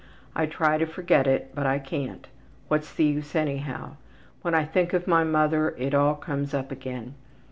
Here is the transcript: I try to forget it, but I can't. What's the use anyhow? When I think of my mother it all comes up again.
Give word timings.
I 0.35 0.47
try 0.47 0.79
to 0.79 0.87
forget 0.87 1.27
it, 1.27 1.51
but 1.53 1.67
I 1.67 1.77
can't. 1.77 2.25
What's 2.69 2.91
the 2.91 3.03
use 3.05 3.35
anyhow? 3.35 3.97
When 4.41 4.55
I 4.55 4.65
think 4.65 4.93
of 4.93 5.05
my 5.05 5.23
mother 5.23 5.75
it 5.77 5.93
all 5.93 6.15
comes 6.15 6.55
up 6.55 6.71
again. 6.71 7.13